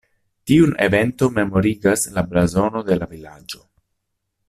Tiun 0.51 0.71
eventon 0.85 1.35
memorigas 1.35 2.07
la 2.17 2.25
blazono 2.33 2.85
de 2.91 2.99
la 3.01 3.09
vilaĝo. 3.15 3.63